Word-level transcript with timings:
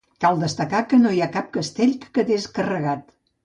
Cal 0.23 0.39
destacar 0.43 0.79
que 0.93 0.99
no 1.03 1.11
hi 1.17 1.21
ha 1.25 1.29
cap 1.37 1.53
castell 1.59 1.95
que 2.03 2.13
quedés 2.19 2.51
carregat. 2.59 3.09